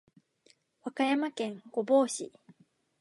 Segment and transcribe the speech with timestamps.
[0.79, 2.31] 和歌山県御坊市